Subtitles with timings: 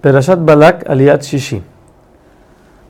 [0.00, 1.62] Perashat Balak Aliat Shishi.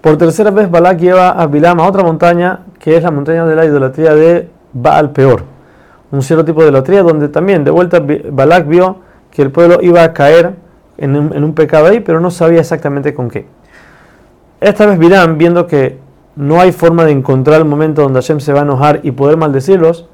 [0.00, 3.56] Por tercera vez Balak lleva a Bilam a otra montaña, que es la montaña de
[3.56, 5.42] la idolatría de Baal Peor.
[6.12, 8.98] Un cierto tipo de idolatría donde también de vuelta Balak vio
[9.30, 10.54] que el pueblo iba a caer
[10.98, 13.46] en un, pecado ahí, pero no sabía exactamente con qué.
[14.60, 15.98] Esta vez Bilam, viendo que
[16.36, 19.36] no hay forma de encontrar el momento donde Hashem se va a enojar y poder
[19.36, 20.06] maldecirlos,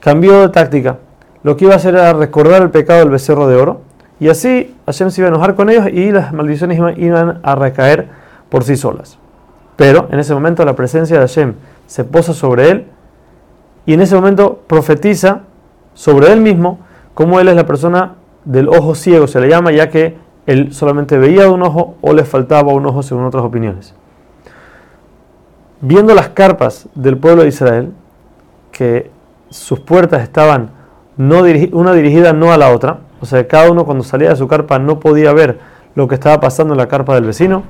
[0.00, 0.98] cambió de táctica.
[1.42, 3.87] Lo que iba a hacer era recordar el pecado del becerro de oro
[4.20, 8.08] y así Hashem se iba a enojar con ellos y las maldiciones iban a recaer
[8.48, 9.18] por sí solas.
[9.76, 11.54] Pero en ese momento la presencia de Hashem
[11.86, 12.86] se posa sobre él
[13.86, 15.42] y en ese momento profetiza
[15.94, 16.80] sobre él mismo
[17.14, 18.14] como él es la persona
[18.44, 22.12] del ojo ciego, se le llama, ya que él solamente veía de un ojo o
[22.12, 23.94] le faltaba un ojo según otras opiniones.
[25.80, 27.92] Viendo las carpas del pueblo de Israel,
[28.72, 29.10] que
[29.50, 30.70] sus puertas estaban
[31.16, 31.42] no
[31.72, 34.78] una dirigida no a la otra, o sea, cada uno cuando salía de su carpa
[34.78, 35.58] no podía ver
[35.94, 37.64] lo que estaba pasando en la carpa del vecino.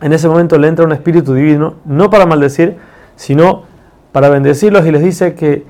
[0.00, 2.76] En ese momento le entra un espíritu divino, no para maldecir,
[3.16, 3.62] sino
[4.12, 5.64] para bendecirlos y les dice que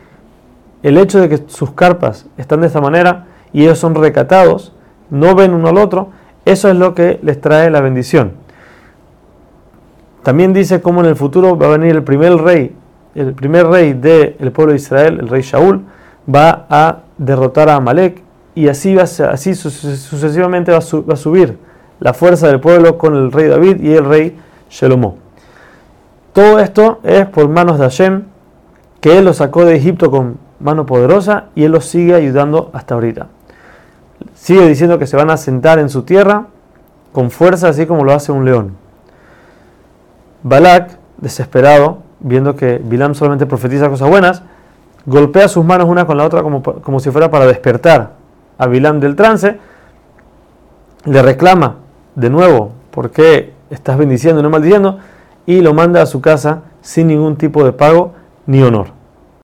[0.83, 4.73] el hecho de que sus carpas están de esta manera y ellos son recatados,
[5.11, 6.11] no ven uno al otro,
[6.45, 8.33] eso es lo que les trae la bendición.
[10.23, 12.75] También dice cómo en el futuro va a venir el primer rey,
[13.15, 15.85] el primer rey del pueblo de Israel, el rey Shaul,
[16.33, 18.26] va a derrotar a Amalek
[18.57, 21.59] y así, va, así sucesivamente va a, subir
[22.01, 24.37] la fuerza del pueblo con el rey David y el rey
[24.71, 25.19] Shelomó.
[26.33, 28.25] Todo esto es por manos de Hashem,
[29.03, 32.95] que él lo sacó de Egipto con mano poderosa y él los sigue ayudando hasta
[32.95, 33.27] ahorita.
[34.35, 36.47] Sigue diciendo que se van a sentar en su tierra
[37.13, 38.75] con fuerza, así como lo hace un león.
[40.43, 44.43] Balak, desesperado, viendo que Bilam solamente profetiza cosas buenas,
[45.05, 48.16] golpea sus manos una con la otra como, como si fuera para despertar
[48.59, 49.59] a del trance,
[51.05, 51.77] le reclama
[52.15, 54.99] de nuevo por qué estás bendiciendo y no maldiciendo,
[55.47, 58.15] y lo manda a su casa sin ningún tipo de pago
[58.47, 58.96] ni honor.